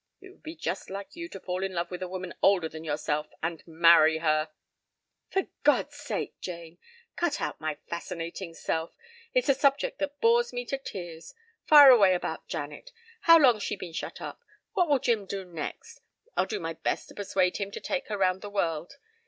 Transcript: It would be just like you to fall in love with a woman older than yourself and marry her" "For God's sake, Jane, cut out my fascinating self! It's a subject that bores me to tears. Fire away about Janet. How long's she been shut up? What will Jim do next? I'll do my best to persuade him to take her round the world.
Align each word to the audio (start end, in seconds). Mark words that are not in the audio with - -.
It 0.19 0.31
would 0.31 0.41
be 0.41 0.55
just 0.55 0.89
like 0.89 1.15
you 1.15 1.29
to 1.29 1.39
fall 1.39 1.63
in 1.63 1.73
love 1.73 1.91
with 1.91 2.01
a 2.01 2.07
woman 2.07 2.33
older 2.41 2.67
than 2.67 2.83
yourself 2.83 3.27
and 3.43 3.61
marry 3.67 4.17
her" 4.17 4.49
"For 5.29 5.43
God's 5.63 5.95
sake, 5.95 6.33
Jane, 6.41 6.79
cut 7.15 7.39
out 7.39 7.61
my 7.61 7.77
fascinating 7.87 8.55
self! 8.55 8.97
It's 9.35 9.47
a 9.47 9.53
subject 9.53 9.99
that 9.99 10.19
bores 10.19 10.53
me 10.53 10.65
to 10.65 10.79
tears. 10.79 11.35
Fire 11.67 11.91
away 11.91 12.15
about 12.15 12.47
Janet. 12.47 12.91
How 13.21 13.37
long's 13.37 13.61
she 13.61 13.75
been 13.75 13.93
shut 13.93 14.19
up? 14.21 14.41
What 14.73 14.89
will 14.89 14.97
Jim 14.97 15.27
do 15.27 15.45
next? 15.45 16.01
I'll 16.35 16.47
do 16.47 16.59
my 16.59 16.73
best 16.73 17.07
to 17.09 17.13
persuade 17.13 17.57
him 17.57 17.69
to 17.69 17.79
take 17.79 18.07
her 18.07 18.17
round 18.17 18.41
the 18.41 18.49
world. 18.49 18.93